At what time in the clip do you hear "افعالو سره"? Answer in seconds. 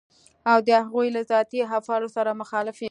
1.79-2.29